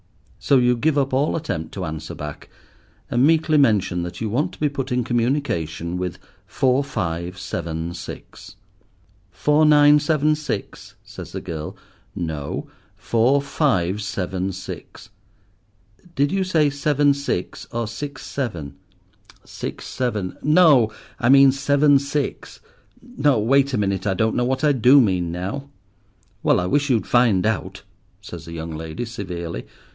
So 0.39 0.57
you 0.57 0.75
give 0.75 0.97
up 0.97 1.13
all 1.13 1.35
attempt 1.35 1.71
to 1.75 1.85
answer 1.85 2.15
back, 2.15 2.49
and 3.11 3.23
meekly 3.23 3.59
mention 3.59 4.01
that 4.01 4.19
you 4.19 4.27
want 4.27 4.51
to 4.53 4.59
be 4.59 4.69
put 4.69 4.91
in 4.91 5.03
communication 5.03 5.95
with 5.99 6.17
four 6.47 6.83
five 6.83 7.37
seven 7.37 7.93
six. 7.93 8.55
"Four 9.29 9.63
nine 9.63 9.99
seven 9.99 10.33
six?" 10.33 10.95
says 11.03 11.33
the 11.33 11.41
girl. 11.41 11.77
"No; 12.15 12.67
four 12.97 13.43
five 13.43 14.01
seven 14.01 14.51
six." 14.51 15.11
"Did 16.15 16.31
you 16.31 16.43
say 16.43 16.71
seven 16.71 17.13
six 17.13 17.67
or 17.71 17.87
six 17.87 18.25
seven?" 18.25 18.77
"Six 19.45 19.85
seven—no! 19.85 20.91
I 21.19 21.29
mean 21.29 21.51
seven 21.51 21.99
six: 21.99 22.59
no—wait 23.03 23.75
a 23.75 23.77
minute. 23.77 24.07
I 24.07 24.15
don't 24.15 24.35
know 24.35 24.45
what 24.45 24.63
I 24.63 24.71
do 24.71 24.99
mean 24.99 25.31
now." 25.31 25.69
"Well, 26.41 26.59
I 26.59 26.65
wish 26.65 26.89
you'd 26.89 27.05
find 27.05 27.45
out," 27.45 27.83
says 28.19 28.45
the 28.45 28.53
young 28.53 28.75
lady 28.75 29.05
severely. 29.05 29.67